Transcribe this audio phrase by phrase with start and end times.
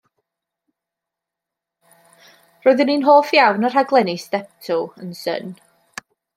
[2.65, 5.57] Roeddwn i'n hoff iawn o'r rhaglenni Steptoe and son.